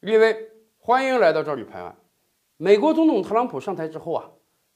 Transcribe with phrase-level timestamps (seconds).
[0.00, 1.94] 列位，欢迎来到这里拍案。
[2.56, 4.30] 美国总统特朗普上台之后啊，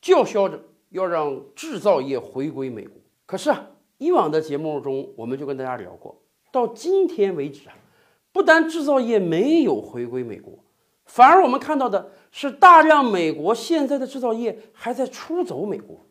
[0.00, 3.00] 叫嚣着要让制造业回归美国。
[3.26, 3.66] 可是啊，
[3.96, 7.74] 以往的节目中我们就跟大家聊过，到今天为止啊，
[8.30, 10.52] 不但制造业没有回归美国，
[11.04, 16.06] 反而我们看到的是大量美国现在的制造业还在出走美国。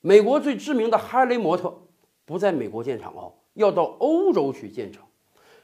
[0.00, 1.86] 美国最知名的哈雷摩托
[2.24, 5.06] 不在美国建厂啊，要到欧洲去建厂。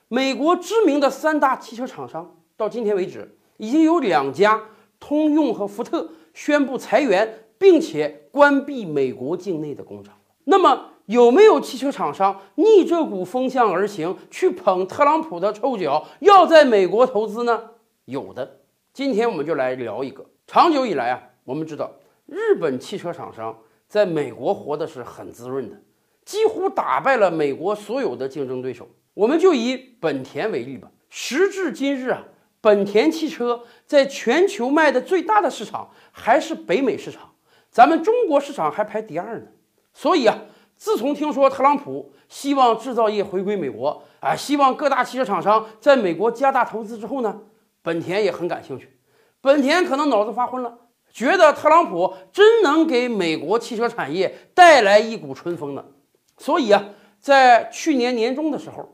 [0.08, 2.42] 美国知名的三大汽车厂商。
[2.56, 4.62] 到今天为止，已经有两家
[5.00, 10.14] 通用和福特宣布裁员，并且关闭美国境内的工厂。
[10.44, 17.70] 那么，有没有汽车厂商逆这股风向而行，去捧特朗普的臭脚，要在美国投资呢？
[18.04, 18.60] 有的。
[18.92, 20.24] 今天我们就来聊一个。
[20.46, 21.90] 长久以来啊，我们知道
[22.26, 25.76] 日本汽车厂商在美国活的是很滋润的，
[26.24, 28.88] 几乎打败了美国所有的竞争对手。
[29.14, 32.22] 我们就以本田为例吧，时至今日啊。
[32.64, 37.30] 本田汽车在全球卖的最大的市场还是北美市场，
[37.70, 39.48] 咱们中国市场还排第二呢。
[39.92, 40.38] 所以啊，
[40.74, 47.38] 自从听说特朗普希望制造业回归美国，啊，希望各大汽车厂商在美国加大投资之后呢，
[47.82, 48.98] 本田也很感兴趣。
[49.42, 50.78] 本田可能脑子发昏了，
[51.12, 55.84] 觉得特朗普真能给美国汽车产业带来一股春风呢。
[56.38, 56.82] 所以啊，
[57.20, 58.90] 在去年年中的时候。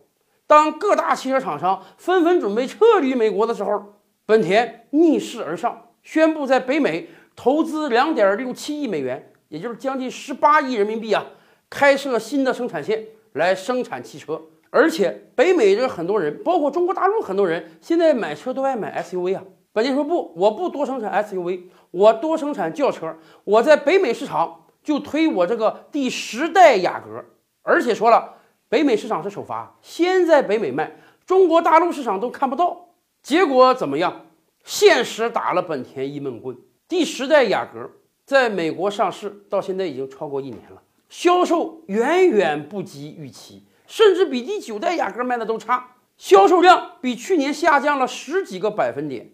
[0.50, 3.84] 当各大汽车厂商纷纷准备撤离美国的时候，
[4.26, 11.24] 本田逆势而上，宣布在北美投资两点六七亿美元，也就是将近十八亿人民币啊，
[11.70, 14.42] 开设新的生产线来生产汽车。
[14.70, 19.44] 而且北美这很多人，包括中国大陆很多人，现在买车都爱买 SUV 啊。
[19.72, 21.60] 本田说不，我不多生产 SUV，
[21.92, 23.16] 我多生产轿车。
[23.44, 27.24] 我在北美市场就推我这个第十代雅阁，
[27.62, 28.38] 而且说了。
[28.70, 30.92] 北美市场是首发，先在北美卖，
[31.26, 32.90] 中国大陆市场都看不到。
[33.20, 34.26] 结果怎么样？
[34.62, 36.56] 现实打了本田一闷棍。
[36.86, 37.90] 第十代雅阁
[38.24, 49.32] 在美国上市到现在已经超过一年了，销售远远不及预期，甚至比第九代雅阁卖的都差，销售量比去年下降了十几个百分点。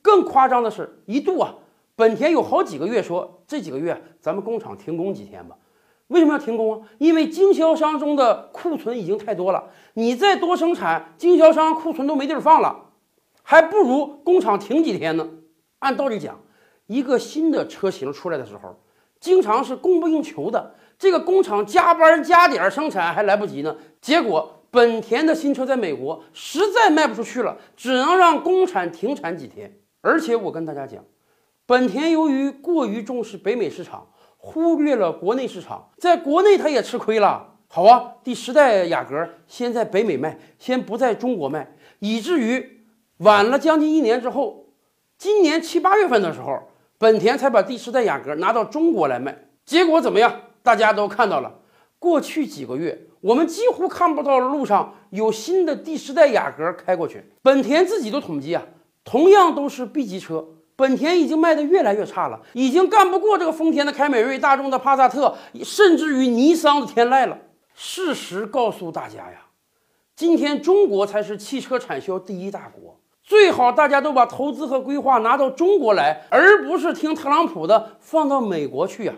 [0.00, 1.56] 更夸张的是，一度啊，
[1.96, 5.56] 本田有好几个月说这几个月咱们工厂停工几天吧。
[6.08, 6.88] 为什么要停工啊？
[6.98, 12.90] 因为经销商中的库存已经太多了，你再多生产，经销商库存都没地儿放了，
[13.42, 15.28] 还不如工厂停几天呢。
[15.80, 16.40] 按道理讲，
[16.86, 18.76] 一个新的车型出来的时候，
[19.18, 23.76] 经常是供不应求的，这个工厂加班加点生产还来不及呢。
[24.00, 29.76] 结果本田的新车在美国实在卖不出去了，只能让工厂停产几天。
[30.02, 31.04] 而且我跟大家讲，
[31.66, 34.06] 本田由于过于重视北美市场。
[34.46, 37.54] 忽略了国内市场，在国内它也吃亏了。
[37.66, 42.84] 好啊，第十代雅阁先在北美卖，先不在中国卖，以至于
[43.18, 44.66] 晚了将近一年之后，
[45.18, 46.62] 今年七八月份的时候，
[46.96, 49.36] 本田才把第十代雅阁拿到中国来卖。
[49.64, 50.42] 结果怎么样？
[50.62, 51.52] 大家都看到了。
[51.98, 57.32] 过去几个月，我们几乎看不到路上有新的第十代雅阁开过去。
[57.42, 58.64] 本田自己都统计啊，
[59.02, 60.46] 同样都是 B 级车。
[60.76, 67.38] 本田已经卖得越来越差了，已经干不过这个丰田的凯美瑞、大众的帕萨特，甚至于尼桑的天籁了。
[67.74, 69.46] 事实告诉大家呀，
[70.14, 79.14] 今天中国才是汽车产销第一大国，最好大家都把投资和规划拿到中国来，而不是听特朗普的放到美国去呀。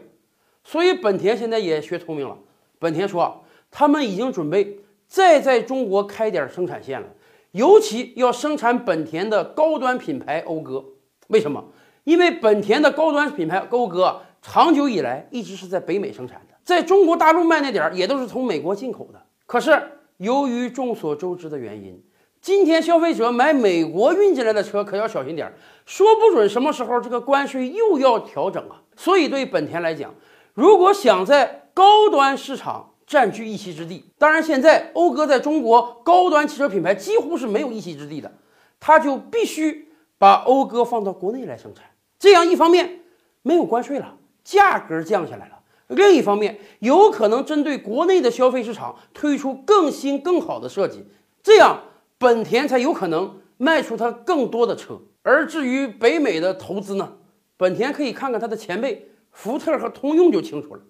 [0.63, 2.37] 所以本田现在也学聪明了，
[2.79, 7.09] 本田说他们已经准备再在中国开点生产线了，
[7.51, 10.85] 尤其要生产本田的高端品牌讴歌。
[11.29, 11.65] 为什么？
[12.05, 19.23] 因为本田的高端品牌讴歌长久以来一直是在北美生产的，在中国大陆卖那点儿也都是从美国进口的。
[19.45, 19.79] 可是
[20.17, 22.03] 由于众所周知的原因，
[22.41, 25.53] 今天消费者买美国运进来的车可要小心点儿，
[25.85, 28.81] 说不准什么时候这个关税又要调整啊。
[28.97, 30.15] 所以对本田来讲，
[30.55, 38.33] 如果想在高端市场占据一席之地，当然现在讴歌在中国高端汽车品牌几乎是没有一席之地的，
[38.81, 39.88] 它就必须。
[40.19, 41.85] 把讴歌放到国内来生产，
[42.19, 43.01] 这样一方面
[43.43, 51.07] 没有关税了，价格降下来了；另一方面，有可能针对国内的消费市场推出更新更好的设计，
[51.43, 51.83] 这样
[52.19, 55.01] 本田才有可能卖出它更多的车。
[55.23, 57.13] 而至于北美的投资呢，
[57.57, 60.81] 本田可以看看它的前辈福特和通用就清楚了。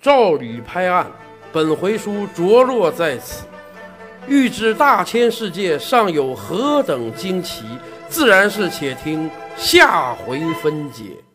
[0.00, 1.10] 照理拍案，
[1.52, 3.44] 本回书着落在此，
[4.26, 7.64] 欲知大千世界尚有何等惊奇。
[8.08, 11.25] 自然是，且听下回分解。